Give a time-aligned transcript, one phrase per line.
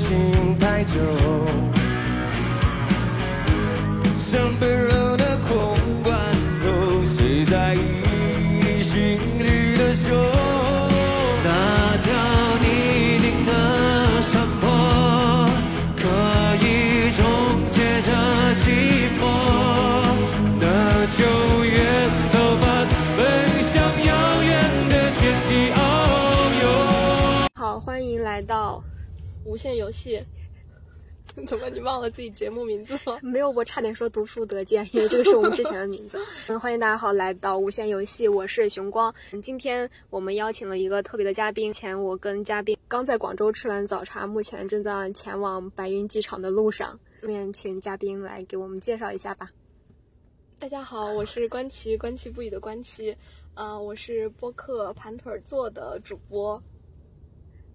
[0.00, 0.94] 穿行太久，
[4.18, 6.16] 像被热的空罐
[6.62, 10.08] 头，谁在意心里的酒？
[11.44, 12.08] 那条
[12.60, 12.66] 泥
[13.20, 14.64] 泞的山坡，
[15.96, 16.02] 可
[16.64, 16.66] 以
[17.12, 17.22] 终
[17.70, 18.10] 结这
[18.62, 18.64] 寂
[19.20, 19.22] 寞。
[20.58, 20.64] 那
[21.18, 21.20] 就
[21.64, 21.76] 远
[22.30, 22.64] 走吧，
[23.18, 23.20] 奔
[23.62, 24.48] 向遥远
[24.88, 25.76] 的天际遨
[26.62, 26.64] 游。
[27.54, 28.82] 好，欢迎来到
[29.50, 30.20] 无限游戏。
[31.46, 33.18] 怎么你忘了自己节目名字了？
[33.22, 36.20] 没有，我差点说读书得见，因为这个是我们之前的名字。
[36.48, 39.12] 嗯，欢迎大家好，来到无限游戏，我是熊光。
[39.32, 46.98] 嗯今天我们邀请了一个特别的嘉宾，前我跟嘉宾刚在广州吃完早茶，目前正在前往白云机场的路上。
[47.22, 49.50] 下面请嘉宾来给我们介绍一下吧。
[50.58, 53.16] 大家好，我是关琪，关琪不语的关琪。
[53.54, 56.60] 呃，我是播客盘腿儿坐的主播。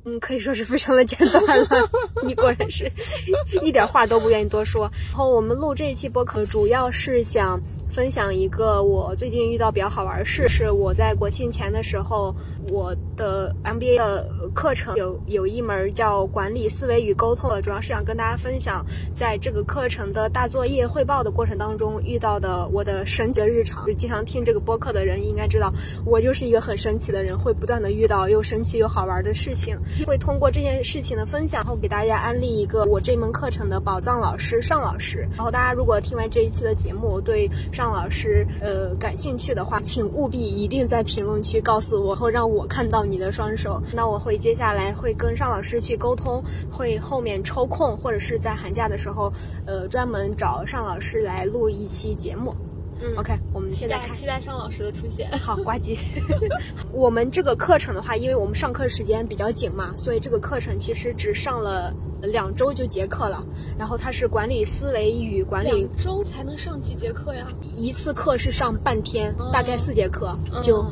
[0.05, 1.89] 嗯，可以说是非常的简单了。
[2.23, 2.91] 你果然是
[3.63, 4.91] 一点话都不愿意多说。
[5.09, 7.59] 然后我们录这一期播客，主要是想
[7.95, 12.35] 分享一个我最近遇到比较好玩的事，是我在国庆前的时候，
[12.69, 18.85] 我的 MBA 的课程有有一门叫管理思维与沟通的，主要是想跟大家分享
[19.15, 23.85] 在这个课程的大作业汇报的过程当中遇到的我的神奇的日常。
[23.85, 25.71] 就经常听这个播客的人应该知道，
[26.05, 29.73] 我就是一个很神奇的人，会不断的遇到又神奇又好玩的事情。
[30.05, 35.25] 会通过这件事情的分享，然后给大家安利一个我这门课程的宝藏老师尚老师。
[35.37, 43.79] 然后大家如果听完这一期的节目，对尚尚老师呃感兴趣的话，请务必一定在评论区告诉我，然后让我看到你的双手。
[43.93, 49.31] 那我会接下来会跟尚老师去沟通，会后面抽空或者是在寒假的时候，
[49.67, 52.55] 呃专门找尚老师来录一期节目。
[53.05, 54.21] 嗯 OK，我们现在开始。
[54.21, 55.29] 期待尚老师的出现。
[55.37, 55.97] 好，呱唧。
[56.91, 63.45] 我们这个课程的话，因为我们上课时间比较紧嘛，所以这个课程其实只上了两周就结课了。
[63.77, 67.47] 然后它是管理思维与管理两周才能上几节课呀？
[67.61, 70.85] 一次课是上半天，哦大概四节课，嗯就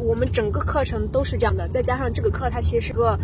[0.00, 1.68] 我们整个课程都是这样的。
[1.68, 3.18] 再加上这个课，它其实是个。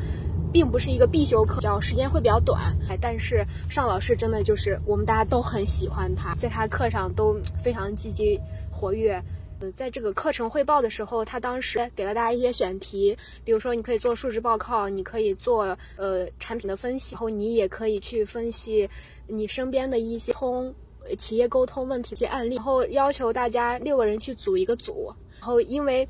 [0.53, 9.23] 并不是一个必修课，叫时间会比较短，哎，但是尚老师真的就是我们大家都很喜欢他，在他课上都非常积极活跃。
[9.61, 18.89] 呃，在这个课程汇报的时候，他当时给了大家一些选题，比如说你可以做述职报告，你可以做呃产品的分析，然后你也可以去分析
[19.27, 20.73] 你身边的一些通
[21.19, 26.09] 企业沟通问题一些案例，然后要求大家六个人去组一个组，然后因为。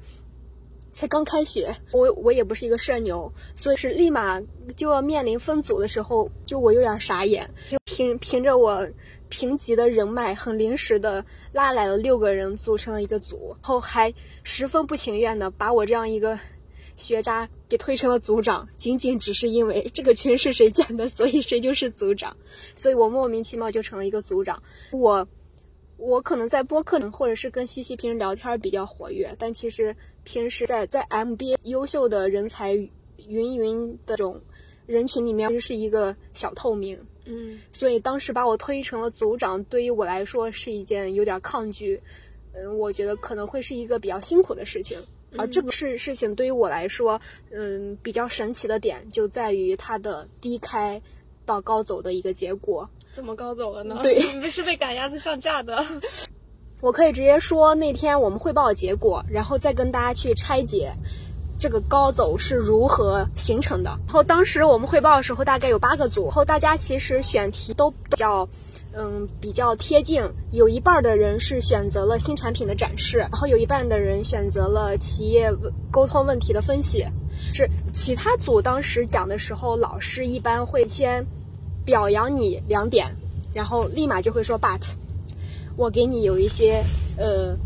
[0.98, 4.42] 才刚开学，我我也不是一个社牛，所以是立马
[4.74, 7.48] 就要面临分组的时候，就我有点傻眼，
[7.84, 8.84] 凭凭着我
[9.28, 16.36] 贫瘠的人脉，很临时的拉来了六个人组成了一个组，然后还十分不情愿的把我这样一个
[16.96, 22.36] 学渣给推成了组长，仅仅只是因为这个群是谁建的，所以谁就是组长，
[22.74, 24.60] 所以我莫名其妙就成了一个组长，
[24.90, 25.28] 我。
[25.98, 29.94] 我可能在播客或者是跟西西平时聊天比较活跃，但其实
[30.24, 32.72] 平时在在 MBA 优秀的人才
[33.26, 34.40] 云云的这种
[34.86, 36.98] 人群里面，其实是一个小透明。
[37.26, 42.00] 嗯，所以当时把我推成了组长，对于我来说是一件有点抗拒。
[42.54, 44.98] 嗯，我觉得可能会是一个比较辛苦的事情。
[45.36, 47.20] 而这个事事情对于我来说，
[47.50, 51.00] 嗯，比较神奇的点就在于它的低开
[51.48, 52.88] 到高走的一个结果。
[53.14, 53.98] 怎么高走了呢？
[54.02, 55.82] 对 你们是被赶鸭子上架的。
[56.82, 60.92] 我可以直接说那天我们汇报的结果，然后再跟大家去拆解
[61.58, 63.90] 这个高走是如何形成的。
[64.06, 68.46] 然后当时我们汇报的时候大概有八个组，然后大家其实选题都比较。
[69.00, 75.52] 嗯，比较贴近，有一半的人是选择了新产品的展示，然后有一半的人选择了企业
[75.92, 77.04] 沟通问题的分析。
[77.52, 81.24] 是其他组当时讲的时候，老师一般会先
[81.88, 83.06] 表扬你两点，
[83.54, 84.92] 然后立马就会说 but，
[85.74, 86.84] 我给你有一些
[87.16, 87.56] 呃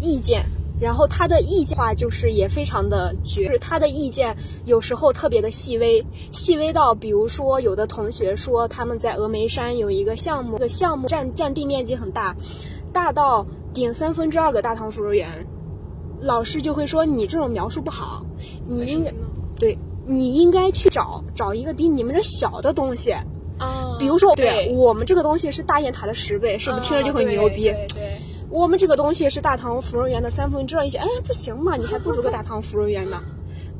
[0.00, 0.44] 意见，
[0.80, 12.36] 然后他的意见话就是也非常的绝，就是他的意见有时候特别的细微，细微到比如说有的同学说他们在峨眉山有一个项目，这个项目占占地面积很大，
[12.92, 15.28] 大到顶三分之二个大唐芙蓉园，
[16.20, 18.24] 老师就会说你这种描述不好，
[18.68, 19.12] 你应该
[19.58, 19.76] 对。
[20.06, 23.14] 你应该去找找一个比你们这小的东西，
[23.60, 27.70] 哦，比如说，对我们这个东西是大雁塔的十倍，是不是听着就很牛逼？
[27.70, 28.18] 哦对对
[28.50, 33.20] 我们这个东西是大唐芙蓉园的三分之二，一些，哎，不行嘛，你还不如个大唐芙蓉园呢。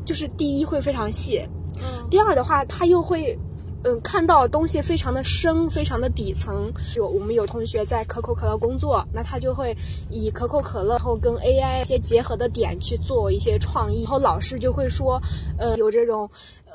[0.04, 1.40] 就是第一会非常细，
[1.76, 3.38] 嗯第二的话，它又会
[3.84, 6.72] 嗯，看到东西非常的深，非常的底层。
[6.96, 9.76] 有我们有同学在可口可乐工作，那他就会
[10.10, 14.04] 以可口可乐然后跟 AI 一些结合的点去做一些创意。
[14.04, 15.20] 然后老师就会说，
[15.58, 16.28] 呃，有这种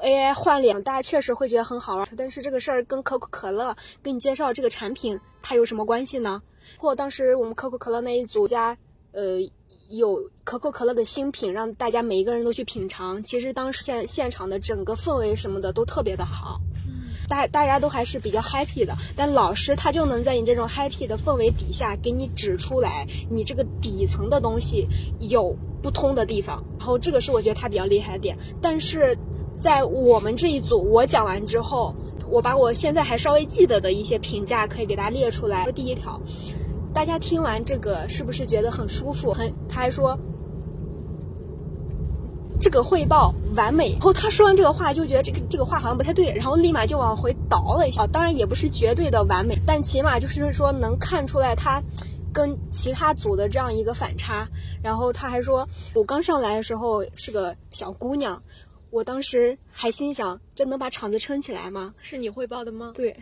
[0.03, 2.07] AI 换脸，大家确实会觉得很好玩。
[2.15, 6.39] 但是这个事儿跟可口可乐给你介绍这个产品，它有什么关系呢？
[6.77, 8.77] 或当时我们可口可乐那一组家，
[9.13, 9.39] 呃。
[9.91, 13.21] 有可口可乐的新品，让大家每一个人都去品尝。
[13.23, 16.61] 其实当时现现场的整个氛围什么的都特别的好，
[17.29, 18.93] 大大家都还是比较 happy 的。
[19.15, 24.87] 但老师他就能在你这种 happy 的氛围底下，给你指出来你这个底层的东西
[25.19, 26.61] 有不通的地方。
[26.77, 28.37] 然后这个是我觉得他比较厉害的点。
[28.61, 29.17] 但是
[29.53, 31.95] 在我们这一组，我讲完之后，
[32.29, 35.71] 我把我现在还稍微记得的一些评价可以给大家列出来。
[35.71, 36.19] 第一条。
[36.91, 39.31] 大家听完这个是不是觉得很舒服？
[39.31, 40.17] 很，他还说
[42.59, 43.91] 这个汇报完美。
[43.93, 48.05] 然后他说完这个话，就觉得这个这个话好像不太对，然后立马就往回倒了一下。
[48.07, 51.81] 当然也不是绝对的完美，但起码就是说能看出来他
[52.33, 54.47] 跟其他组的这样一个反差。
[54.83, 58.41] 然后他还说，我刚上来的时候是个小姑娘。
[58.91, 61.93] 我当时还心想，这能把场子撑起来吗？
[62.01, 62.91] 是你汇报的吗？
[62.95, 63.15] 对，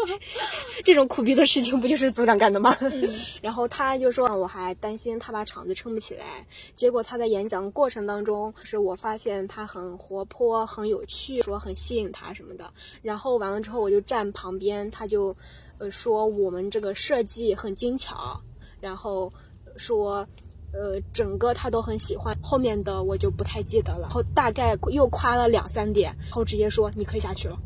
[0.82, 2.74] 这种苦逼的事情不就是组长干的吗？
[3.42, 6.46] 然后他就说，我还担心他把场子撑不起来。
[6.74, 12.72] 结果他在演讲过程当中，是我发现他很活泼、很有趣，说很吸引他什么的。
[13.02, 15.36] 然后完了之后，我就站旁边，他就
[15.78, 18.40] 呃说我们这个设计很精巧，
[18.80, 19.32] 然后
[19.76, 20.26] 说。
[20.74, 24.00] 呃，整个他都很喜欢，后面的我就不太记得了。
[24.00, 27.56] 然后大概又夸了两三点，然后直接说你可以下去了。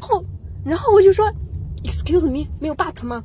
[0.00, 0.24] 后，
[0.64, 1.30] 然后我就说
[1.84, 3.22] ，excuse me，没有 but 吗？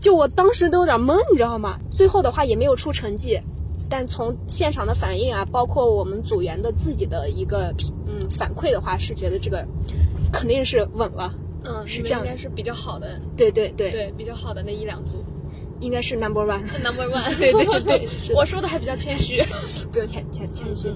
[0.00, 1.78] 就我当时都有点懵，你知道吗？
[1.90, 3.40] 最后的话也没有出成绩，
[3.88, 7.74] 但从现场的反应啊，包括我们组员的自己的一个
[8.06, 9.66] 嗯反馈的话，是觉得这个
[10.32, 11.34] 肯定是稳了。
[11.64, 13.20] 嗯，是这样，应该是比较好的。
[13.36, 15.24] 对对对对，比较好的那一两组。
[15.80, 19.42] 应该是 number one，number one， 对对对， 我说的还比较谦虚，
[19.92, 20.92] 不用谦谦谦虚。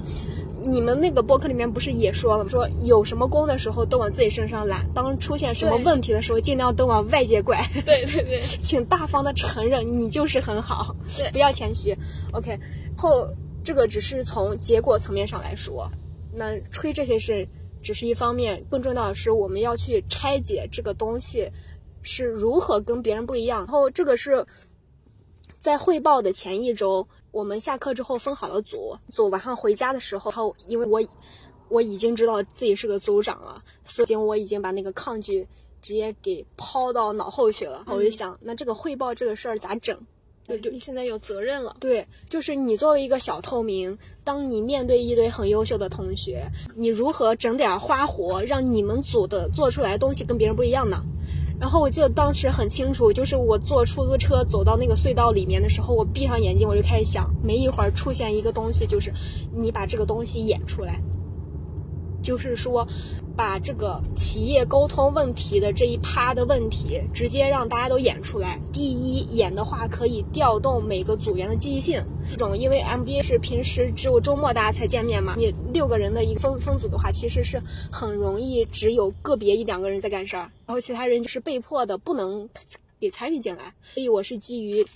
[0.65, 2.49] 你们那个博客里面不是也说了？
[2.49, 7.61] 说有什么功的时候都往自己身上揽，当出现什么问题的时候，尽量都往外界怪。
[7.85, 11.97] 对对对，请大方的承认你就是很好，对，不要谦虚。
[12.33, 12.57] OK，
[12.97, 13.29] 后
[13.65, 15.91] 这个只是从结果层面上来说，
[16.33, 17.45] 那吹这些是
[17.83, 21.51] 只是一方面，更重要的是我们要去拆解这个东西
[22.03, 23.63] 是如何跟别人不一样。
[23.63, 24.47] 然后这个是。
[25.63, 28.99] 在汇报的前一周，我们下课之后分好了组。
[29.13, 31.01] 组晚上回家的时候，因为我
[31.69, 35.47] 我已经知道自己是个组长了，所以我已经把那个抗拒
[35.81, 37.85] 直接给抛到脑后去了。
[37.87, 39.97] 我就想，那这个汇报这个事儿咋整？
[40.61, 41.77] 就你现在有责任了。
[41.79, 46.45] 对，就是你作为一个小透明，当你面对一堆很优秀的同学，
[46.75, 51.01] 你如何整点花活，让你们组的做出来的东西跟别人不一样呢？
[51.63, 59.13] 然后我记得当时很清楚，就是我坐出租车走到那个隧道里面的时候，我闭上眼睛，我就开始想，没一会儿出现一个东西，就是
[59.55, 61.01] 你把这个东西演出来。
[62.23, 62.87] 就是说，
[63.37, 68.61] 把这个企业沟通问题的这一趴的问题，直接让大家都演出来。
[68.73, 72.03] 第一，演的话可以调动每个组员的积极性。
[72.31, 77.61] 这种因为 MBA 是平时只有周末大家才见面嘛，你六个人的一个分分组的话，其实是
[77.91, 82.49] 很容易只有个别一两个人在干事儿，然后其他人就是被迫的不能
[83.01, 83.75] 给参与进来。
[83.83, 84.87] 所以我是基于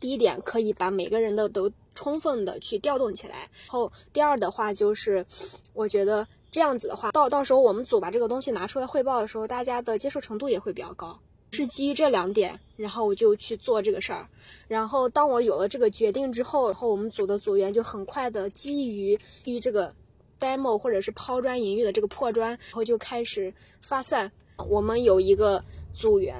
[0.00, 3.34] 第一点，可以把每个人的都充分的去调动起来。
[3.36, 5.24] 然后第二的话就是，
[5.72, 6.26] 我觉得。
[6.50, 11.18] 这样子的话，到到时候我们组把这个东西拿出来汇报的时候，大家的接受程度也会比较高。
[11.52, 14.24] 是基于这两点，然后我就去做这个事儿。
[14.68, 19.92] 然后当我有了这个决定之后，然后我们组的组员就很快的基于基于这个
[20.38, 23.52] demo 或者是抛砖引玉的这个破砖，然后就开始
[23.82, 24.30] 发散。
[24.68, 26.36] 我们有一个组员，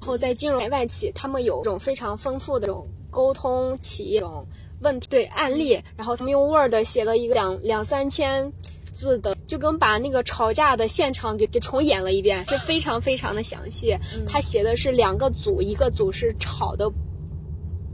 [0.00, 4.44] 然后在金融外企，他们有这种非常丰富的这种沟通企业这种
[4.80, 8.52] 问题对案例，然后他们用 Word 写了一个两两三千。
[8.98, 13.96] 字的就跟把那个吵架的现场给给重演了一遍，是非常非常的详细。
[14.26, 16.90] 他写的是两个组，一个组是吵的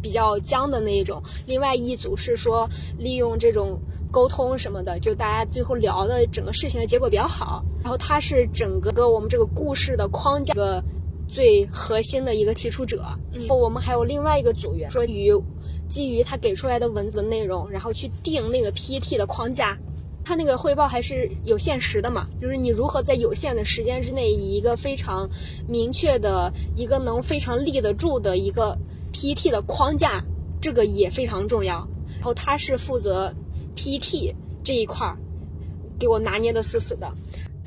[0.00, 2.66] 比较僵的那一种，另外一组是说
[2.98, 3.78] 利用这种
[4.10, 7.62] 沟通什么的，就大家最后聊的整个事情的结果比较好。
[7.82, 10.82] 然后他是整个个我们这个故事的框架个
[11.28, 13.04] 最核心的一个提出者。
[13.30, 15.30] 然后我们还有另外一个组员说于
[15.86, 19.78] 基于他给出来的文字的内容，然后去定那个 PPT 的框架。
[20.24, 25.28] 他那个汇报还是有限时的嘛，就是你如何在有限的时间之内，以一个非常
[25.68, 28.76] 明确的一个能非常立得住的一个
[29.12, 30.24] PET 的框架，
[30.60, 31.86] 这个也非常重要。
[32.14, 33.34] 然后他是负责
[33.76, 35.18] PET 这一块儿，
[35.98, 37.12] 给我拿捏的死死的。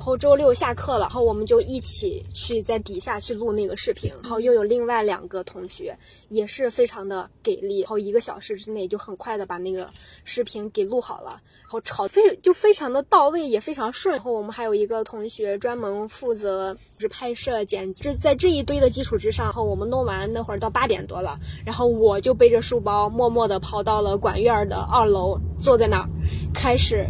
[0.07, 4.09] 后周六下课了，然后我们就一起去在底下去录那个视频。
[4.23, 5.93] 然后又有另外两个同学
[6.29, 9.89] 也是非常的给力，然后一个小时之内就很快的把那个
[10.23, 14.15] 视频给录好了，然后炒非就非常的到位，也非常顺。
[14.15, 26.09] 然后我们还有一个同学专门负责就是拍摄剪辑，这在这一堆的基础之上，然后我们弄完那会儿到八点多了，然后我就背着书包默默的跑到了管院的二楼，坐在那儿
[26.53, 27.05] 开始。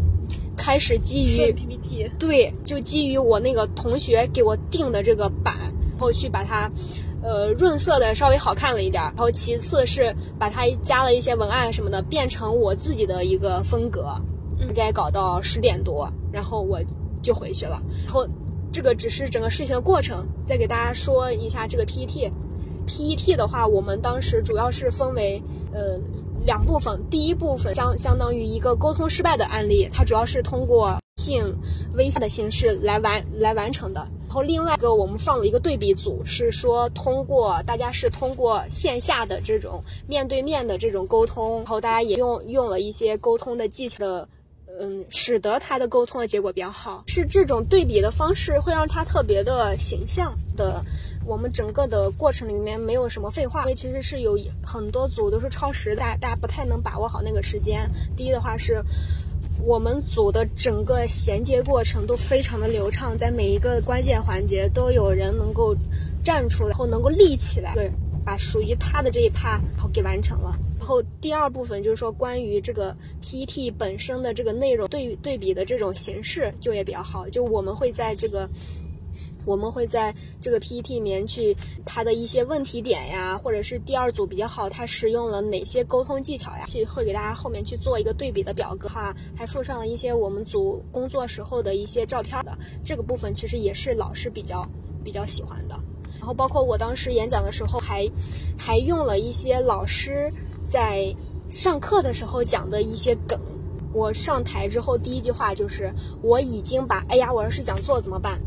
[0.57, 5.55] 开始基于 PPT，对，就基于我那个同学给我定的这个版，
[5.91, 6.69] 然后去把它，
[7.21, 9.01] 呃，润色的稍微好看了一点。
[9.03, 14.13] 然后其次是把它加了一些文案什么的，变成我自己的一个风格。
[14.59, 16.81] 应该搞到十点多，然后我
[17.21, 17.79] 就回去了。
[18.05, 18.27] 然后
[18.71, 22.31] 这个只是整个事情的过程，再给大家说一下这个 PPT。
[22.87, 25.99] PPT 的话，我们当时主要是分为呃。
[26.47, 31.43] 两部分，第一部分相相当于一个沟通失败的案例，它主要是通过信、
[31.93, 33.99] 微信的形式来完来完成的。
[34.27, 44.29] 然后另外一个我们放了一个对比组，是说通过大家是通过线下的这种面对面的这种沟通，然后大家也用用了一些沟通的技巧的，
[44.79, 47.03] 嗯，使得他的沟通的结果比较好。
[47.07, 50.81] 是这种对比的方式会让他特别的形象的。
[51.27, 57.87] 我们整个的过程里面没有什么废话，因为其实是有很多组都是超时的，大家不太能把握好那个时间。
[58.15, 58.81] 第一的话是，
[59.61, 65.75] 我们组的整个衔接过程都非常的流畅，在每一个关键环节都有人能够
[66.23, 67.91] 站出来，然后能够立起来，对，
[68.23, 70.57] 把属于他的这一趴然后给完成了。
[70.79, 78.49] 然后第二部分就是说关于这个 PPT 本身的这个内容对对比的这种形式就也比较好，就我们会在这个。
[79.47, 92.51] 我们会在这个 PPT 里面去它的一些问题点呀，或者是第二组比较好，它使用了哪些沟通技巧呀，去会给大家后面去做一个对比的表格哈，还附上了一些我们组工作时候的一些照片的。
[92.83, 94.67] 这个部分其实也是老师比较
[95.01, 95.79] 比较喜欢的。
[96.19, 98.05] 然后包括我当时演讲的时候，还
[98.59, 100.29] 还用了一些老师
[100.69, 101.15] 在
[101.47, 103.39] 上课的时候讲的一些梗。
[103.93, 108.37] 我上台之后第一句话就是我已经把哎呀，我要是讲错怎么办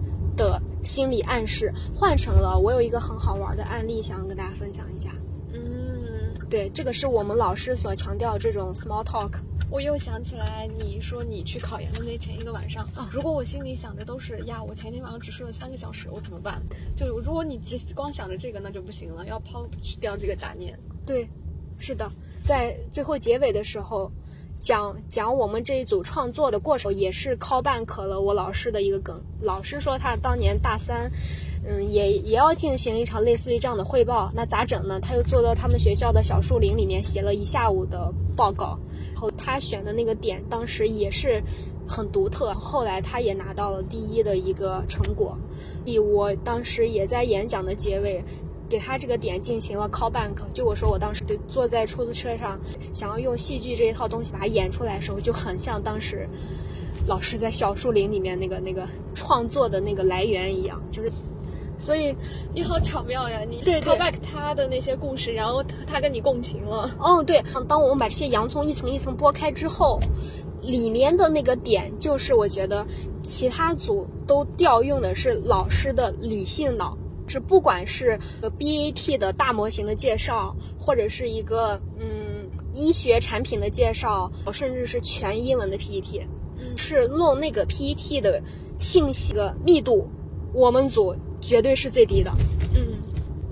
[0.48, 0.60] 的。
[0.82, 5.10] 心理暗示换成了我有一个很好玩的案例，想要跟大家分享一下。
[5.52, 9.30] 嗯，对，这个是我们老师所强调这种 small talk。
[9.70, 16.62] 我又想起来你说你去考研的那前一个晚上，啊如果我心里想的都是呀，我前天晚上只睡了三个小时，我怎么办？
[16.96, 20.78] 就如果你只光想着这个，那就不行了，要抛去掉这个杂念。
[21.04, 21.28] 对，
[21.78, 22.10] 是的，
[22.42, 24.10] 在最后结尾的时候。
[24.60, 29.18] 讲讲我们这一组创作的过程，也是 call back 了我老师的一个梗。
[29.40, 31.10] 老师说他当年大三，
[31.66, 35.00] 嗯，也也要进行一场类似于这样的汇报，那咋整呢？
[35.00, 38.78] 他又坐到他们学校的小树林里面写了一下午的报告，
[39.14, 41.42] 然后他选的那个点当时也是
[41.88, 45.38] 很独特，后来他也拿到了第一的一个成果。
[45.86, 48.22] 以我当时也在演讲的结尾。
[48.70, 52.56] 给他这个点进行了 call back，就我说我当时对坐在出租车上，
[52.94, 56.28] 想要用戏剧这一套东西把它演出来的时候，就很像当时
[57.08, 61.10] 老师在小树林里面那个那个创作的那个来源一样，就是，
[61.78, 62.14] 所以
[62.54, 66.88] 你好巧妙呀，你对 call back 他的那些故事，然后他跟你共情了。
[67.04, 69.98] 嗯，对，当我们把这些洋葱一层一层剥开之后，
[70.62, 72.86] 里面的那个点就是我觉得
[73.20, 76.96] 其他组都调用的是老师的理性脑。
[77.30, 86.20] 是不管是呃 BAT 的大模型的介绍，或者是一个嗯医学产品的介绍，甚至是全英文的 PPT，
[86.76, 88.42] 是弄那个 PPT 的
[88.80, 90.10] 信息的密度，
[90.52, 92.32] 我们组绝对是最低的。
[92.74, 92.98] 嗯，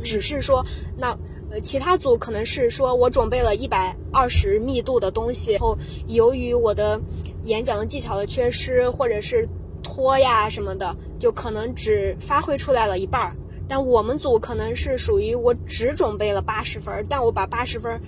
[0.03, 0.65] 只是说
[0.97, 1.17] 那
[1.49, 7.01] 呃其他组可能是说我准备了一百二十密度的东西，然后由于我的
[7.45, 9.49] 演讲的技巧的缺失，或者是
[9.85, 13.37] 拖呀什么的，就可能只发挥出来了一半儿。
[13.69, 18.01] 但我们组可能是属于我只准备了八十分，但我把八十分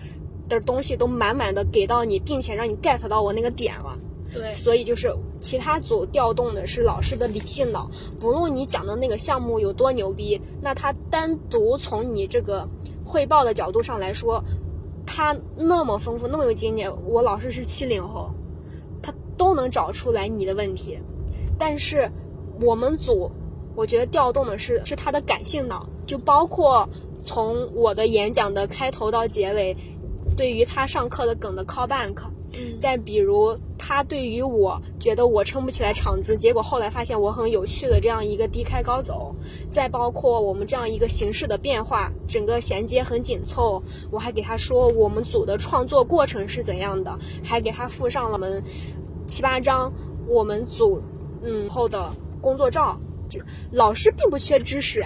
[0.48, 3.98] 的东西都满满的给到你，并且让你 get 到我那个点了。
[4.32, 12.66] 对，所以就是其他组调动的是老师的理性脑，不论你讲的那个项目有多牛逼，那他单独从你这个
[13.04, 14.42] 汇报的角度上来说，
[15.04, 16.90] 他那么丰富，那么有经验。
[17.04, 18.30] 我老师是七零后，
[19.02, 20.98] 他都能找出来你的问题，
[21.58, 22.10] 但是
[22.60, 23.30] 我们组。
[23.74, 26.88] 我觉得调动的是是他的感性脑，就包括
[27.24, 29.74] 从我的演讲的开头到结尾，
[30.36, 32.12] 对于他上课的梗的 call back，
[32.54, 39.34] 嗯再比如他对于我觉得我撑不起来场子，结果后来发现我很有趣的这样一个低开高走，
[39.70, 48.62] 再包括我们这样一个形式的变化，整个衔接很紧凑，我还给他说我们组的创作过程是怎样的，还给他附上了我们
[49.26, 49.90] 七八张
[50.26, 51.00] 我们组
[51.42, 52.10] 嗯后的。
[52.42, 52.98] 工作照，
[53.30, 53.38] 这
[53.70, 55.04] 老师并不缺知识，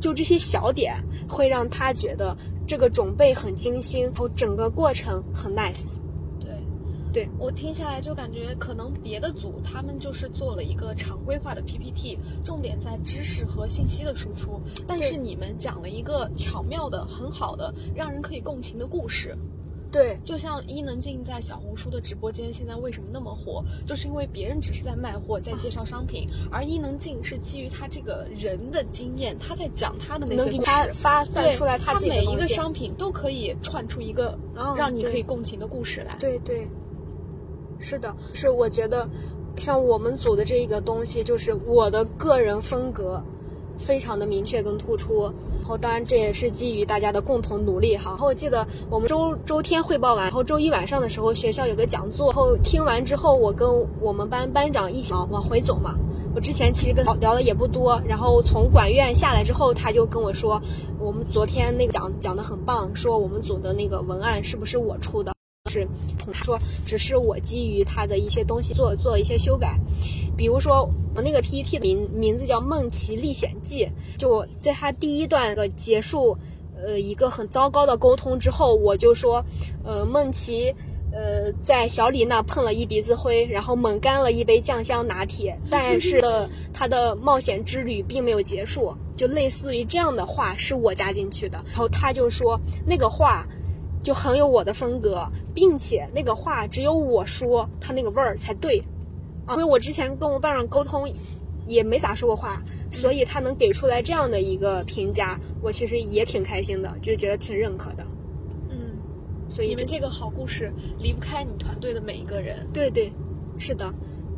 [0.00, 0.96] 就这些小点
[1.28, 5.96] 会让他觉得这个准备很精心，然后整个过程很 nice。
[6.40, 6.50] 对，
[7.12, 19.36] 对我听下来就感觉，可能别的组他们就是做了一个常规化的 PPT，重点在知识和信息的输出，但是你们讲了一个巧妙的、很好的、让人可以共情的故事。
[19.94, 30.92] 对，就像伊能静在小红书的直播间现在为什么那么火，就是因为别人只是在卖货，在介绍商品，而伊能静是基于他这个人的经验，他在讲他的那些故能给他事。
[30.92, 32.48] 发散对出来他自己的每一个。
[32.48, 36.16] 商品都可以串出一个嗯让你可以共情的故事来。
[36.18, 36.68] 对对，
[37.78, 39.08] 是的，是我觉得，
[39.56, 43.22] 像我们组的这一个东西，就是我的个人风格
[43.78, 45.24] 非常的明确跟突出。
[45.24, 48.10] 然后，当然这也是基于大家的共同努力哈。
[48.10, 53.68] 然后我记得我们周周天汇报完，然后周一晚上的时候学校有个讲座，然后听完之后，我跟
[54.00, 55.94] 我们班班长一起往回走嘛。
[56.34, 60.60] 我之前其实跟聊的也不多，然后从管院下来之后，他就跟我说，
[60.98, 65.33] 我们昨天那个讲讲的很棒，说我们组的那个文案是不是我出的？
[65.70, 69.80] 是他说，只是我基于他的一些东西做做一些修改，
[70.36, 73.86] 比如说我那个 PPT 的名名字叫《梦奇历险记》，
[74.18, 76.36] 就在他第一段的结束，
[76.76, 79.42] 呃，一个很糟糕的沟通之后，我就说，
[79.84, 80.74] 呃，梦奇。
[81.16, 86.20] 呃，在小李那碰了一鼻子灰，然后猛干了一杯酱香拿铁，但是
[86.72, 91.62] 他的冒险之旅并没有结束，就类似于这样的话是我加进去的。
[91.68, 93.46] 然后他就说那个话
[94.04, 98.80] 就很有我的风格，并且那个话只有我说，他那个味儿才对。
[99.46, 101.10] 啊，因为我之前跟我班长沟通
[101.66, 108.06] 也没咋说过话，所以他能给出来这样的一个评价，我其实也挺开心的，就觉得挺认可的。
[108.70, 108.76] 嗯，
[109.48, 112.66] 所以你们这个好故事离不开你团队的每一个人。
[112.72, 113.12] 对对，
[113.58, 113.92] 是的，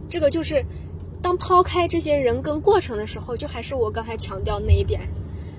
[0.09, 0.65] 这个就是
[1.21, 5.01] 当抛开这些人跟过程的时候，就还是我刚才强调那一点，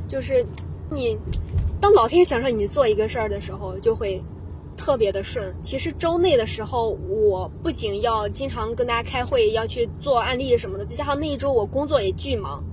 [0.09, 0.45] 就是
[0.89, 1.17] 你
[1.79, 4.21] 当老天想让你做一个事儿的时候，就会
[4.75, 5.55] 特别的顺。
[5.61, 12.63] 其实周内的时候，我不仅要经常跟大家开会，要去做案例什么的，再加上那一周我工作也巨忙。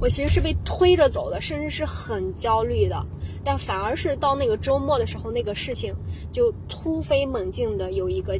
[0.00, 3.04] 我其实是被推着走的，甚至是很焦虑的，
[3.44, 5.94] 但反而是到那个周末的时候，那个事情
[6.32, 8.38] 就突飞猛进的有一个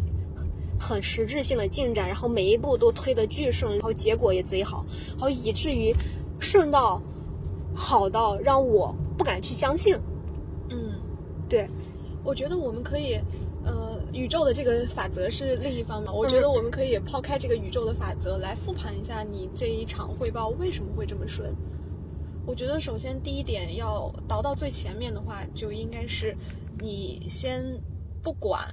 [0.78, 5.94] 很实质性的进展，然后每一步都推得巨顺，然后结果也贼好，然后以至于
[6.38, 7.02] 顺到
[7.74, 9.94] 好到让我不敢去相信。
[11.62, 11.68] 嗯，对，
[12.24, 13.18] 我觉得我们可以，
[13.64, 16.12] 呃，宇宙的这个法则是另一方面。
[16.12, 21.54] 我觉得我们可以抛开这个宇宙的法则来复盘一下你这一场汇报为什么会这么顺。
[22.46, 26.36] 我觉得首先第一点要倒到最前面的话，就应该是
[26.78, 27.64] 你先
[28.22, 28.68] 不管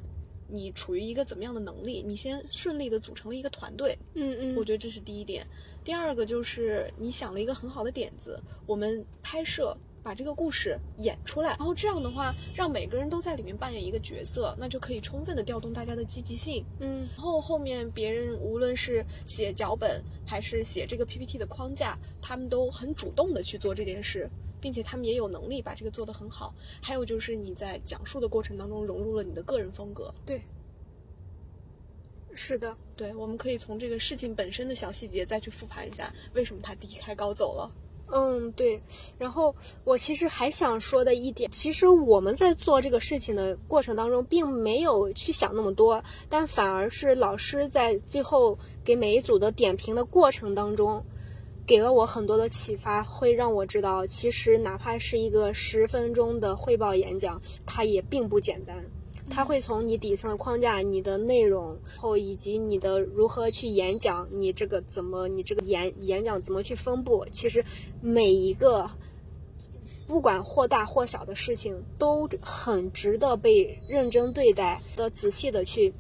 [0.50, 3.98] 你处于一个怎么样的能力，你先顺利的组成了一个团队。
[4.14, 5.48] 嗯嗯我觉得这是第一点。
[5.86, 16.66] 第二个就是你想了一个很好的点子，我们拍摄把这个故事演出来，然后这样的话，让每个人都在里面扮演一个角色，那就可以充分的调动大家的积极性。
[16.80, 26.54] 嗯然后后面别人无论是写脚本还是写这个 PPT 的框架，他们都很主动的去做这件事，并且他们也有能力把这个做得很好。
[26.82, 30.12] 还有就是你在讲述的过程当中融入了你的个人风格。
[30.26, 30.42] 对，
[32.34, 37.72] 是的，对，我们可以从这个事情本身的小细节再去复盘一下，为什么他低开高走了。
[38.12, 38.82] 嗯，对。
[39.18, 51.04] 然后我其实还想说的一点，其实我们在做这个事情的过程当中，并没有去想那么多，但反而是老师在最后给每一组的点评的过程当中，
[51.66, 58.84] 给了我很多的启发，会让我知道，其实哪怕是一个十分钟的汇报演讲，它也并不简单。
[59.34, 67.64] 它会从你底层的框架、你的内容，后以及你的如何去演讲，你这个怎么，你这个演演讲怎么去分布，其实
[68.02, 68.86] 每一个
[70.06, 75.94] 不管或大或小的事情，都很值得被认真对待的、仔细的去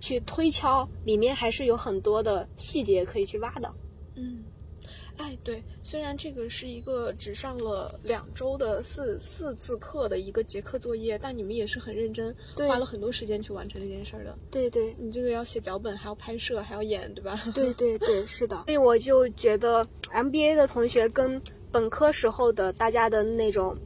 [0.00, 3.70] 去推敲，里面还是有很多的细节可以去挖的。
[4.14, 4.42] 嗯，
[5.20, 14.34] 哎，对，虽然这个是一个只上了两周的四四次课的一个结课作业，但你们也是很认真，对花了很多时间去完成这件事儿的。
[14.50, 17.38] 对对，你这个要写脚本，还要拍摄，还要演，对吧？
[17.54, 18.56] 对对对，是的。
[18.64, 23.76] 所以我就觉得 MBA 的同学跟本科时候的大家的那种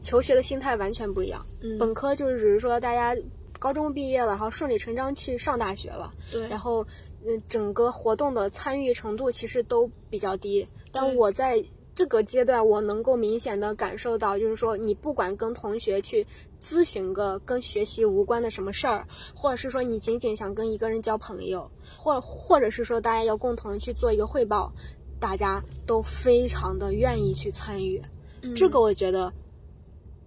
[0.00, 1.46] 求学的心态完全不一样。
[1.60, 3.16] 嗯本科就是只是说大家
[3.62, 6.84] 高中毕业了，然后顺理成章去上大学了，对，然后
[7.24, 10.66] 嗯，整个活动的参与程度其实都比较低。
[10.90, 16.26] 但我在这个阶段，我能够明显的感受到，就是说，你不管跟同学去
[16.60, 24.72] 咨询个跟学习无关的什么事儿，或者是说你仅仅想跟一个人交朋友，或或者是说大家要共同去做一个汇报，
[25.20, 28.02] 大家都非常的愿意去参与。
[28.42, 29.32] 嗯这个我觉得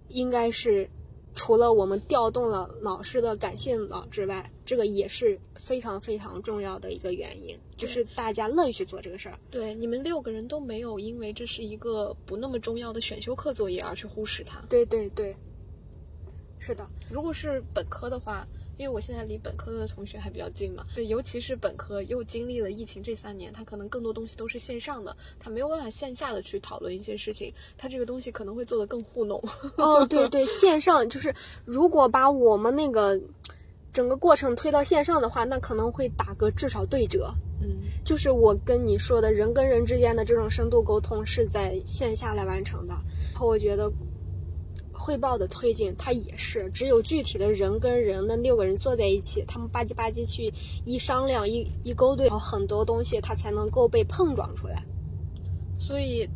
[0.08, 0.88] 应该是
[1.36, 9.38] 除了我们调动了老师的感性脑之外，这个也是非常非常重要的一个原因，就是大家乐意去做这个事儿。
[9.50, 14.60] 对你们六个人都没有因为这是一个不那么重要的选修课作业而去忽视它。
[14.68, 15.36] 对对对，
[16.58, 29.42] 是的，如果是本科的话，因为我现在离本科的同学还比较近嘛，对，尤其是本科又经历了疫情这三年，他可能更多东西都是线上的，他没有办法线下的去讨论一些事情，他这个东西可能会做得更糊弄。
[29.76, 31.34] 哦，对对，线上就是
[31.64, 33.18] 如果把我们那个
[33.92, 37.32] 整个过程推到线上的话，那可能会打个至少对折。
[37.62, 42.94] 嗯，就是我跟你说的人跟人之间的这种深度沟通是在线下来完成的，
[43.32, 43.90] 然后我觉得
[45.06, 50.52] 汇报的推进它也是只有具体的人跟人那六个人坐在一起，他们吧唧吧唧去
[50.84, 54.84] 一商量一一勾兑，然后很多东西它才能够被碰撞出来。
[55.78, 56.28] 所以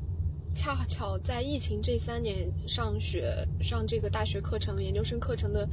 [0.55, 5.67] 恰巧在疫情这三年上学上这个大学课程、研究生课程的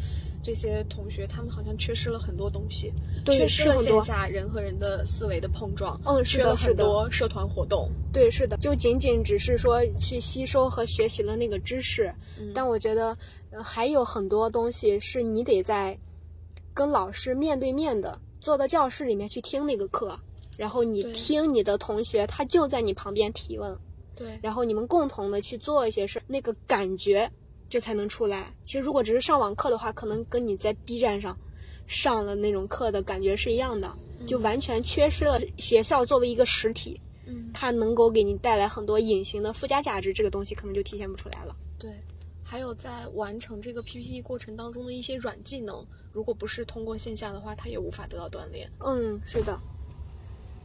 [0.44, 2.94] 这些同学，他们好像缺失了很多东西，
[3.26, 6.70] 对缺失了线下人和人的思维的碰撞，嗯是缺了很的。
[6.70, 7.90] 是的多社团活动。
[8.14, 12.14] 对，是的，就仅仅只是说去吸收和学习了那个知识，
[12.54, 13.18] 但我觉得、
[13.52, 15.98] 呃还有很多东西是你得在
[16.74, 20.18] 跟老师面对面的坐到教室里面去听那个课，
[20.56, 23.76] 然后你听你的同学他就在你旁边提问，
[24.18, 27.32] 对，然后你们共同的去做一些事，那个感觉
[27.70, 28.54] 就才能出来。
[28.64, 31.38] 其实如果只是上网课的话，可能跟你在 B 站上
[31.86, 37.00] 上了那种课的感觉是一样的，就完全缺失了学校作为一个实体。
[37.26, 41.56] 嗯，它能够给你带来很多隐形的附加价值，这个东西可能就体现不出来了。
[41.78, 41.92] 对。
[42.50, 48.72] 还有在完成这个 PPT 过程当中的一些软技能，如果不是通过线下的话，他也无法得到锻炼。
[48.80, 49.60] 嗯，是的。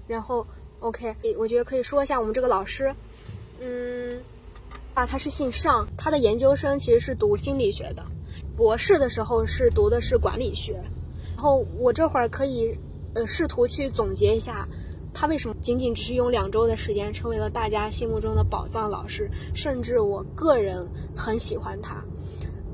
[0.07, 0.47] 然后
[0.79, 2.95] ，OK，我觉得可以说一下我们这个老师，
[3.62, 4.20] 嗯，
[4.94, 8.05] 啊，他是姓尚，他的研究生其实是读心理学的，
[8.57, 10.72] 博士的时候是读的是管理学。
[11.37, 12.77] 然后我这会儿可以，
[13.14, 14.66] 呃，试图去总结一下。
[15.14, 19.31] 他为什么仅仅只是用两周的时间成为了大家心目中的宝藏老师？
[19.55, 22.03] 甚至我个人很喜欢他。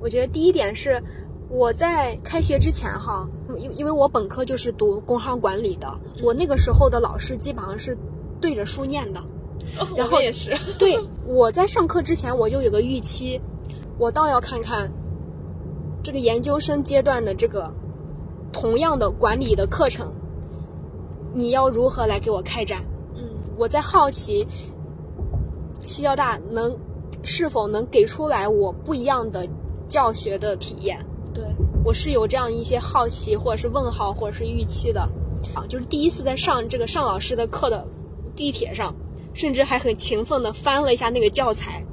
[0.00, 1.02] 我觉得第一点是，
[1.50, 7.98] 我在开学之前哈，因因为我本科就是读工商管理的，我那个时候的老师基本上是
[8.40, 9.20] 对着书念的。
[9.96, 13.40] 然后也是， 对，我在上课之前我就有个预期，
[13.98, 14.90] 我倒要看看
[16.02, 17.72] 这个研究生阶段的这个
[18.52, 20.12] 同样的管理的课程，
[21.32, 22.82] 你要如何来给我开展？
[23.14, 23.22] 嗯，
[23.56, 24.46] 我在好奇
[25.86, 26.76] 西交大能
[27.22, 29.46] 是否能给出来我不一样的
[29.88, 30.98] 教学的体验。
[31.32, 31.44] 对，
[31.84, 35.00] 我是有这样一些好奇，或者是问号，或者是预期的。
[35.54, 37.86] 啊，就是第一次在上这个尚老师的课的
[38.34, 38.92] 地铁上，
[39.34, 41.84] 甚至还很勤奋的翻了一下那个教材，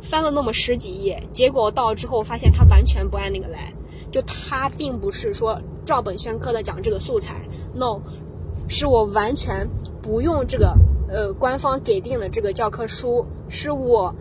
[0.00, 3.72] 翻了那么十几页，结果到之后发现他完全不按那个来，
[4.10, 7.40] 就他并不是说照本宣科的讲这个素材
[7.74, 8.00] ，no，
[8.68, 9.68] 是我完全
[10.02, 10.74] 不用这个
[11.08, 14.14] 呃官方给定的这个教科书，是我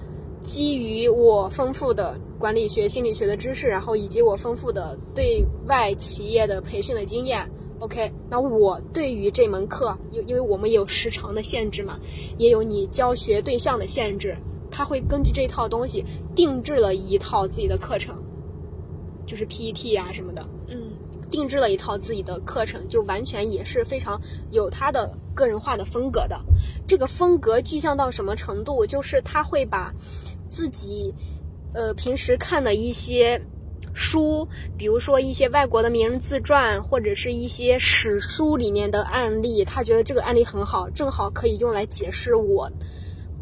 [0.44, 7.50] 基于我丰富的管理学、心理学的知识，然后以及我丰富的对外企业的培训的经验。
[7.80, 12.00] OK，那我对于这门课，因因为我们也有时长的限制嘛，
[12.38, 14.36] 也有你教学对象的限制，
[14.72, 16.04] 他会根据这套东西
[16.36, 18.20] 定制了一套自己的课程，
[19.28, 20.44] 就是 PET 啊什么的。
[20.70, 20.92] 嗯，
[21.30, 26.40] 定制了一套自己的课程，就完全也是非常有他的个人化的风格的。
[26.88, 28.86] 这个风格具象到什么程度？
[28.88, 29.94] 就是他会把
[30.48, 31.14] 自己
[31.74, 33.40] 呃平时看的一些
[33.98, 42.72] 书，比如说一些外国的名人自传，或者是一些史书里面的案例，他觉得这个案例很好，正好可以用来解释我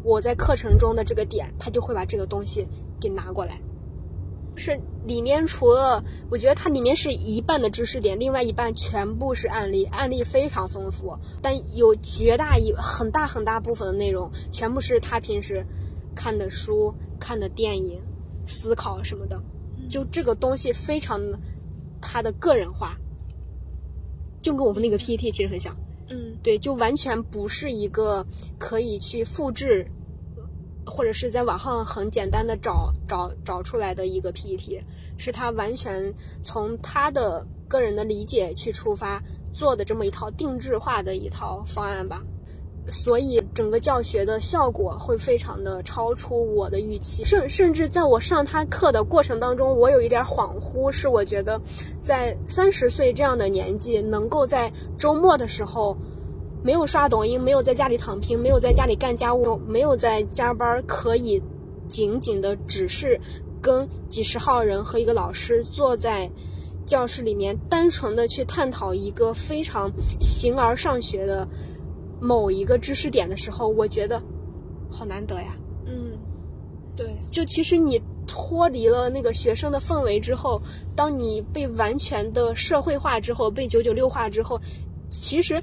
[0.02, 2.66] 我在课程中的这个点，他就会把这个东西
[2.98, 3.60] 给拿过来。
[4.58, 15.62] 是里面除了我觉得它里面是一半的知识点，另外一半全部是案例，案例非常丰富，但有绝大一很大很大部分的内容全部是他平时
[16.14, 18.00] 看的书、看的电影、
[18.46, 19.38] 思考什么的，
[19.88, 21.20] 就这个东西非常
[22.00, 22.96] 他的个人化，
[24.42, 25.74] 就跟我们那个 PPT 其实很像。
[26.08, 28.24] 嗯，对，就完全不是一个
[28.58, 29.84] 可以去复制，
[30.84, 34.78] 或者是在网上很简单的找找找出来的一个 PPT，
[35.18, 39.20] 是他完全从他的个人的理解去出发
[39.52, 42.22] 做的这么一套定制化的一套方案吧。
[42.90, 51.60] 所以整个教学的效果会非常的超出我的预期，甚甚至在我上他课的过程当中，我有一点恍惚，是我觉得
[51.98, 55.96] 在三十岁这样的年纪，能够在周末的时候
[56.62, 61.42] 没有刷抖音，没有在家里躺平，没有在家里干家务，没有在加班，可以
[61.88, 63.20] 仅仅的只是
[63.60, 66.30] 跟几十号人和一个老师坐在
[66.84, 71.46] 教室里面，单纯的去探讨一个非常形而上学的
[72.20, 74.20] 某一个知识点的时候，我觉得
[74.90, 75.56] 好难得呀。
[75.86, 76.18] 嗯，
[76.96, 80.60] 对，就其实你脱离了那个学生的氛围之后，
[80.94, 84.60] 当你被完全的社会化之后，被九九六化之后，
[85.10, 85.62] 其实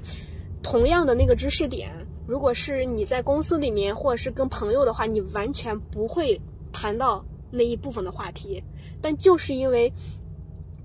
[0.62, 1.90] 同样的那个知识点，
[2.26, 6.40] 如果是你在公司里面或者是跟朋友的话，你完全不会
[6.72, 8.62] 谈到那一部分的话题。
[9.02, 9.92] 但就是因为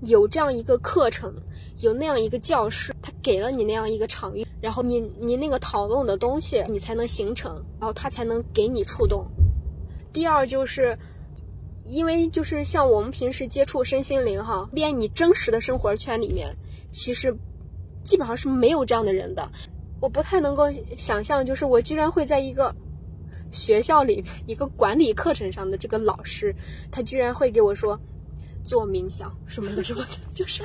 [0.02, 1.34] 有这样一个课程，
[1.78, 9.26] 有那样一个教室，他给了你那样一个场域，然后你你那个讨论的东西，你才能形成，然后它才能给你触动。
[10.12, 10.96] 第二就是，
[11.86, 16.54] 因为就是像我们平时接触身心灵哈，变你真实的生活圈里面，
[16.90, 17.34] 其实
[18.04, 19.50] 基本上是没有这样的人的。
[20.00, 20.64] 我不太能够
[20.96, 22.74] 想象，就是我居然会在一个
[23.52, 26.54] 学校里面一个管理课程上的这个老师，
[26.90, 27.98] 他居然会给我说
[28.64, 30.62] 做冥想什么的什么的，就是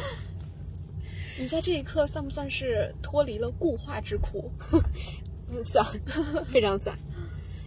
[1.37, 4.51] 你在这一刻算不算是脱离了固化之苦？
[5.63, 5.85] 算，
[6.47, 6.95] 非常算。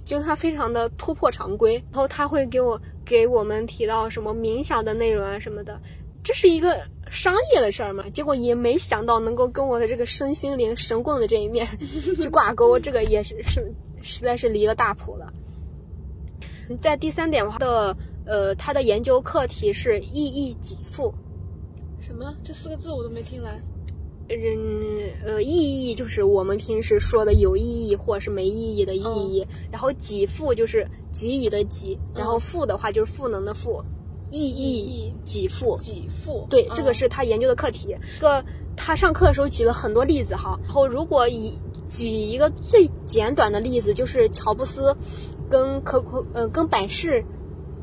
[0.04, 5.78] 就他非常的突破常规，然后他会给我给我们提到什么冥想的内容啊什么的，
[6.24, 11.66] 这是一个商业的事儿嘛，结果也没想到能够跟我的这个身心灵神棍的这一面
[12.18, 15.30] 去挂钩，这个也是是实在是离了大谱了。
[16.80, 21.12] 在第三点的话的呃，他的研究课题是意义给付，
[22.00, 22.34] 什么？
[22.42, 23.60] 这四个字我都没听来。
[24.30, 33.82] 嗯呃，意义就是我们平时说的有意义或者是没意义的意义，然后给付就是给予的给，然后赋的话就是赋能的赋，
[34.30, 35.78] 意义给付。
[35.78, 36.46] 给付。
[36.50, 37.96] 对，嗯这个是他研究的课题。
[38.20, 38.44] 个
[38.76, 41.54] 他上课的时候举了很多例子哈，然后如果以
[41.88, 44.94] 举一个最简短的例子，就是乔布斯
[45.48, 47.24] 跟可口呃跟百事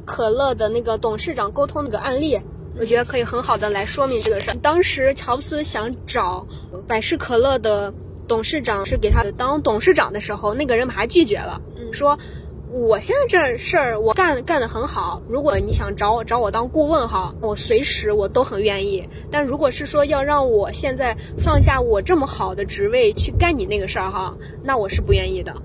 [0.06, 2.40] 可乐的那个董事长沟通那个案例。
[2.80, 4.54] 我觉得可以很好的来说明这个事儿。
[4.62, 6.46] 当时乔布斯想找
[6.88, 7.94] 百事可乐的
[8.28, 12.18] 董事长是给他当董事长的时候，那个人把他拒绝了，嗯说
[12.72, 19.08] 我现在这事儿我干干得很好，如果你想找我找我当顾问哈，我随时我都很愿意。
[19.32, 25.56] 但如果是说要让我现在放下我这么好的职位去干你那个事儿哈，那我是不愿意的。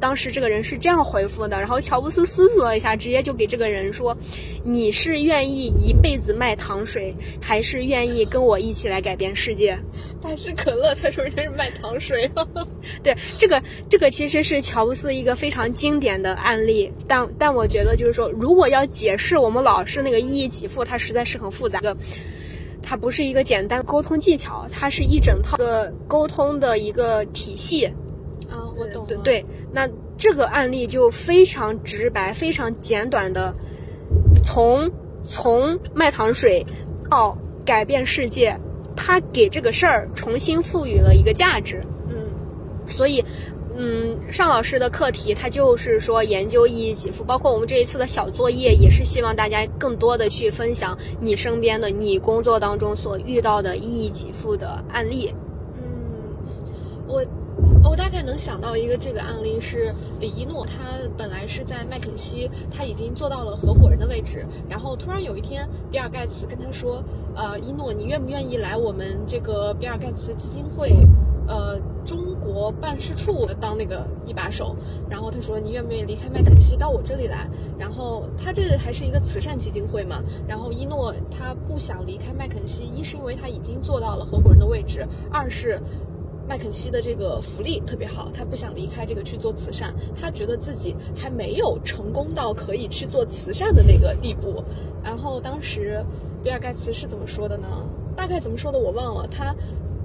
[0.00, 4.16] 当时这个人是这样回复的，然后乔布斯思索了一下，直接就给这个人说
[4.64, 9.78] ：“你是愿意一辈子卖糖水，还是愿意跟我一起来改变世界？”
[10.22, 12.28] 百事可乐，他说人家是卖糖水。
[13.04, 21.96] 对，这个这个其实是乔布斯一个非常经典的案例，但但我觉得就是说，如果要解释我们老师那个一义给付，它实在是很复杂的。
[22.82, 27.86] 它不是一个简单沟通技巧，它是一整套的沟通的一个体系。
[28.80, 29.06] 啊，我懂。
[29.06, 33.54] 对对，那这个案例就非常直白、非常简短的，
[34.44, 34.90] 从
[35.24, 36.64] 从卖糖水
[37.10, 38.58] 到改变世界，
[38.96, 41.82] 他给这个事儿重新赋予了一个价值。
[42.08, 42.16] 嗯
[42.86, 43.24] 所以，
[43.76, 55.32] 嗯，尚老师的课题他就是说研究意义给付，包括我们这一次的小作业，也是希望大家更多的去分享你身边的、你工作当中所遇到的意义给付的案例。
[55.76, 55.84] 嗯，
[57.06, 57.24] 我
[57.82, 60.72] 我大概能想到一个这个案例是李一诺，他
[61.16, 67.02] 本来是在麦肯锡，他已经做到了合伙人的位置，然后突然有一天，比尔盖茨跟他说，
[67.34, 70.92] 呃，一诺，你愿不愿意来我们这个比尔盖茨基金会？
[71.48, 74.76] 呃，中国办事处当那个一把手，
[75.08, 77.48] 然后他说你愿不愿意离开麦肯锡到我这里来？
[77.76, 85.80] 然后他这还是一个慈善基金会嘛，然后一诺他不想离开麦肯锡，一是因为他已经做到了合伙人的位置，二是
[86.50, 94.60] 麦肯锡的这个福利特别好，他不想离开这个去做慈善，他觉得自己还没有成功到可以去做慈善的那个地步。
[95.00, 96.04] 然后当时
[96.42, 97.68] 比尔盖茨是怎么说的呢？
[98.16, 99.54] 大概怎么说的我忘了，他。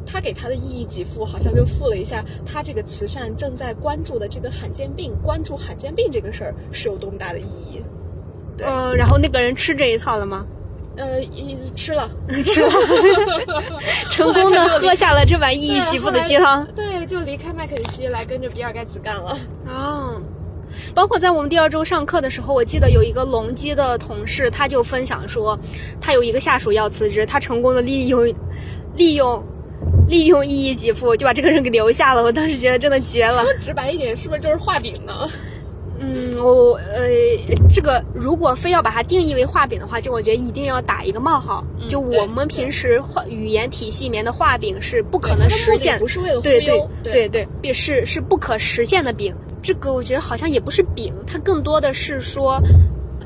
[0.08, 7.84] 他给他的意义给付，好像就付了一下他这个慈善正在关注的这个罕见病，关注罕见病这个事儿是有多么大的意义。
[8.55, 10.45] 对嗯、然后那个人吃这一套了吗？
[10.97, 12.10] 呃，一吃了，
[12.45, 12.69] 吃了，
[14.10, 16.65] 成功的 喝下了这碗意义极富的鸡汤。
[16.75, 19.38] 对，就离开麦肯锡来跟着比尔盖茨干了。
[19.67, 20.21] 哦，
[20.93, 25.58] 包括在我们第二周上课的时候，我记得有一个隆基的同事，他就分享说，
[25.99, 28.25] 他有一个下属要辞职，他成功的利用
[28.95, 29.43] 利用
[30.08, 32.23] 利用意义给付，就把这个人给留下了。
[32.23, 33.43] 我当时觉得真的绝了。
[33.43, 35.29] 说直白一点，是不是就是画饼呢？
[35.99, 37.08] 嗯，嗯，我呃，
[37.69, 41.65] 这个如果非要把它定义为画饼的话，就我觉得一定要打一个冒号。
[41.88, 49.34] 就我们平时画语言体系里面的画饼是不可能实现，不是为了忽对对，对对，是是不可实现的饼。
[49.62, 52.62] 这个我觉得好像也不是饼，它更多的是说，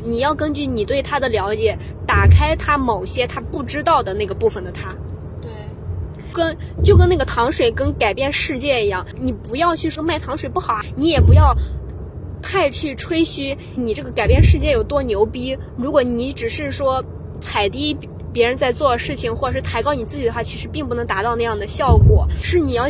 [0.04, 1.78] 你要根据你对他的了解，
[2.08, 4.96] 打开他某些他不知道的那个部分的他。
[5.42, 5.50] 对，
[6.34, 11.54] 跟就跟那个糖水跟改变世界一样，你不要去说卖糖水不好啊，你也不要
[12.42, 15.58] 太去吹嘘你这个改变世界有多牛逼。
[15.78, 17.04] 如果你只是说
[17.40, 17.98] 踩低
[18.32, 22.28] 别人在做的事情，或者是抬高你自己的话，其实并不能达到那样的效果。
[22.30, 22.90] 是你要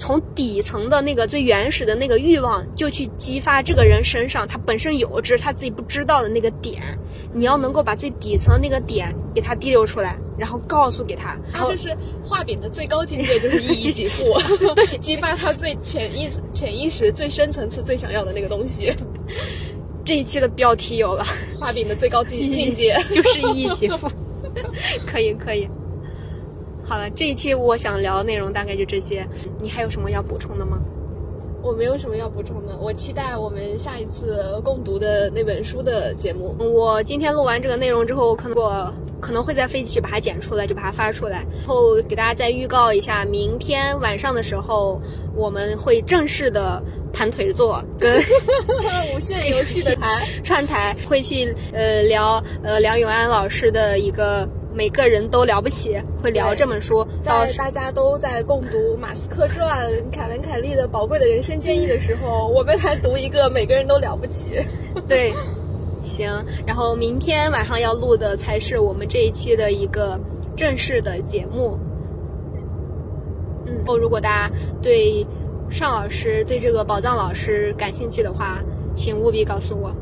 [0.00, 6.82] 从底层的那个最原始的那个欲望，就去激发这个人身上他本身有，只是他自己不知道的那个点。
[7.34, 11.36] 你要能够把最底层的那个点给他滴溜出来，然后告诉给他。
[11.52, 14.24] 他就是画饼的最高境界，就是一以己付，
[14.74, 18.92] 对， 激发他最潜意潜意识最深层次最想要的那个东西。
[20.02, 21.24] 这一期的标题有了，
[21.60, 24.10] 画饼的最高境 境界就是一以己付。
[25.06, 25.68] 可以可以，
[26.90, 29.24] 好了，这一期我想聊的内容大概就这些，
[29.60, 30.76] 你还有什么要补充的吗？
[31.62, 36.52] 我没有什么要补充的，我期待我们下一次共读的那本书的节目。
[36.58, 45.00] 我今天录完这个内容之后，可能我可能会在飞机去把它剪出来，就把它发出来，然后给大家再预告一下，明天晚上的时候
[45.36, 48.20] 我们会正式的盘腿坐，跟
[49.14, 54.44] 无限游戏的 台串台，会去呃聊呃梁永安老师的一个。
[54.72, 57.06] 每个人都了不起，会聊这本书。
[57.20, 64.60] 在大家都在共读《马斯克传》凯文·凯利的宝贵的人生建议的时候， 我们来读一个每个人都了不起。
[65.08, 65.32] 对，
[66.02, 66.30] 行。
[66.66, 70.18] 然后明天晚上要录的才是我们这一期的一个
[70.56, 71.78] 正式的节目。
[73.66, 75.26] 嗯，哦，如果大家对
[75.68, 78.62] 尚老师、对这个宝藏老师感兴趣的话，
[78.94, 79.92] 请务必告诉我。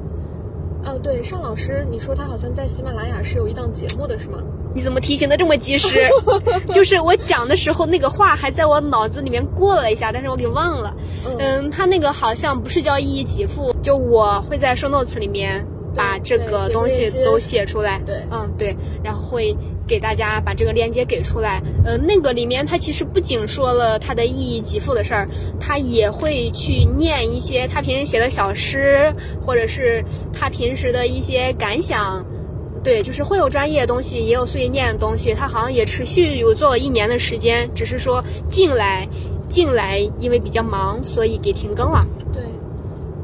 [0.88, 4.38] 哦，对，尚老师，你说他好像在喜马拉雅是有一档节目的，是吗？
[4.74, 6.08] 你怎么提醒的这么及时？
[6.72, 10.94] 就是我讲的时候，那个话还在我脑子里面过了一下，但是我给忘了。
[11.38, 18.00] 嗯，他那个好像不是叫一一给付，就我会在 show notes 里面把这个东西都写出来。
[18.06, 19.56] 对，嗯，对，然后会。
[19.88, 25.26] 给大家把这个链接给出来，呃，那个里面他其实不仅说了他的意义给付的事儿，
[25.58, 32.22] 他也会去念一些他平时写的小诗，或者是他平时的一些感想，
[32.84, 35.32] 对，就是会有专业的东西，也有碎念的东西。
[35.32, 39.08] 他好像也持续有做了一年的时间，只是说进来
[39.48, 42.06] 进来因为比较忙，所以给停更了。
[42.30, 42.42] 对，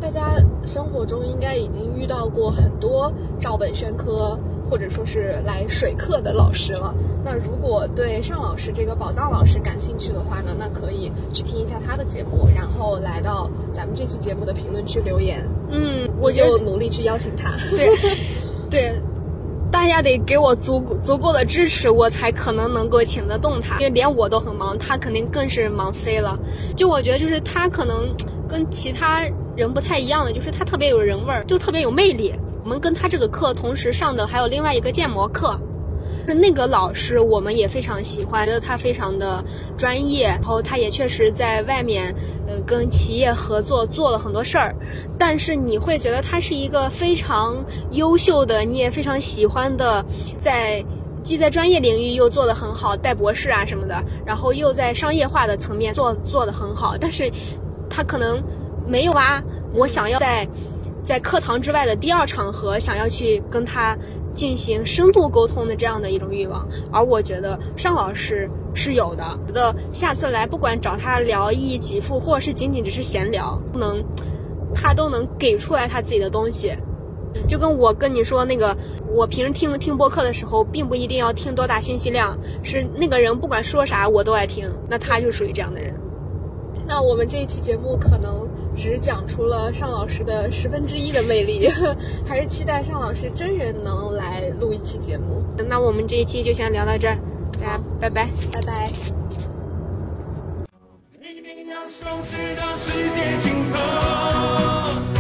[0.01, 4.39] 大家生活中应该已经遇到过很多照本宣科。
[4.71, 6.95] 或者说是来水课的老师了。
[7.25, 15.45] 那如果对尚老师这个宝藏老师感兴趣的话呢，那可以去听一下他的节目，然后来到咱们这期节目的评论区留言。
[15.71, 17.53] 嗯，我就努力去邀请他。
[17.71, 17.89] 对，
[18.71, 18.93] 对，
[19.71, 23.79] 大家得给我足足够的支持，我才可能能够请得动他。
[23.79, 26.39] 因为连我都很忙，他肯定更是忙飞了。
[26.77, 28.15] 就我觉得，就是他可能
[28.47, 29.23] 跟其他
[29.57, 32.35] 人不太一样的，就是他特别有人味儿，就特别有魅力。
[32.65, 35.55] 我们跟他这个课同时上的还有另外一个建模课，
[36.27, 39.45] 那个老师我们也非常喜欢，觉得他非常的
[39.77, 42.15] 专业，然后他也确实在外面，
[42.49, 44.75] 呃，跟企业合作做了很多事儿。
[45.19, 50.03] 但是你会觉得他是一个非常优秀的，你也非常喜欢的，
[50.41, 50.83] 在
[51.23, 56.97] 既在专业领域又做得很好，带博士啊什么的，然后又在商业化的层面做做得很好。
[56.99, 57.31] 但是，
[57.91, 58.43] 他可能
[58.87, 59.43] 没有啊，
[59.75, 60.49] 我想要在。
[61.05, 63.97] 在课堂之外的第二场合，想要去跟他
[64.33, 69.23] 进行深度沟通的这样的一种欲望，而我觉得尚老师是有的。
[69.47, 74.03] 觉得下次来，不管找他聊一亿给付，或者是仅仅只是闲聊，不能，
[74.75, 76.73] 他都能给出来他自己的东西。
[77.47, 78.75] 就跟我跟你说那个，
[79.13, 85.93] 我平时听听播客的时候，并不一定要听多大信息量，是那个人不管说啥我都爱听，那他就属于这样的人。
[86.87, 88.44] 那我们这一期节目可能
[88.77, 91.69] 只讲出了尚老师的十分之一的魅力，
[92.27, 95.43] 还是期待尚老师真人能来录一期节目。
[95.69, 97.17] 那我们这一期就先聊到这儿，
[97.61, 98.91] 大家拜拜，拜拜。
[102.25, 105.14] 简单写满真心的。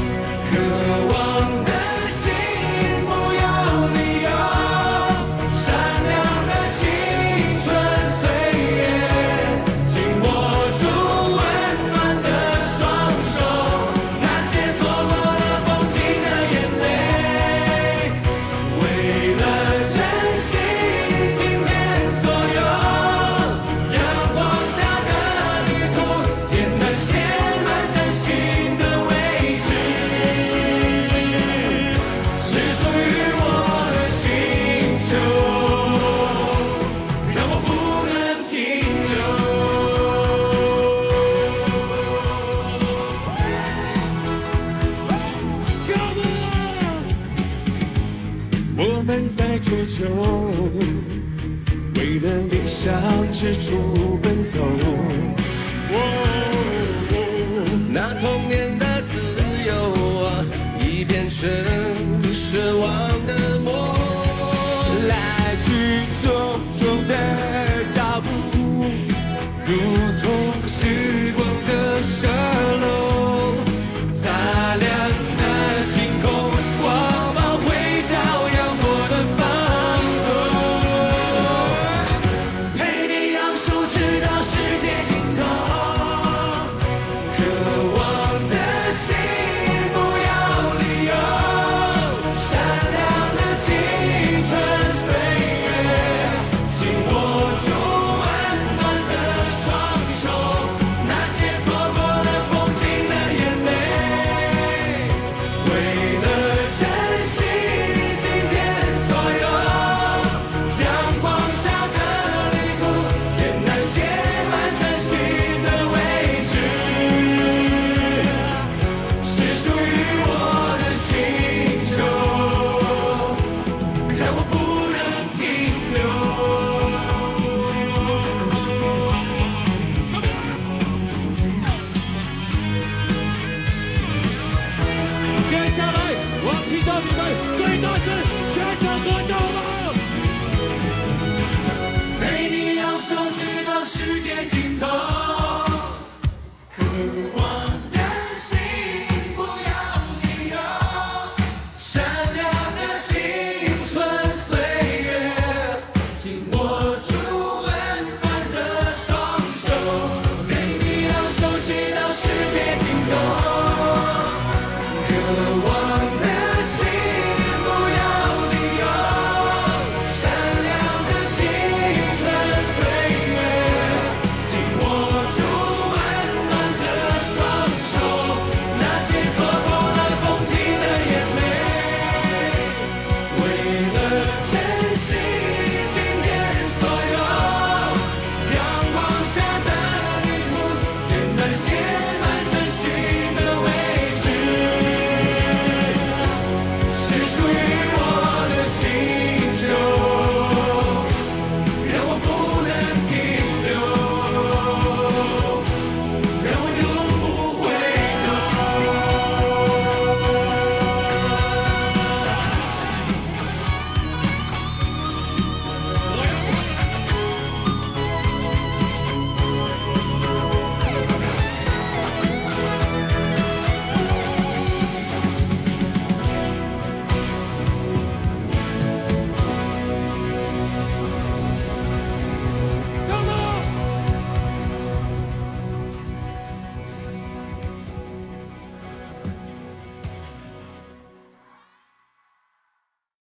[53.44, 54.58] 四处奔走。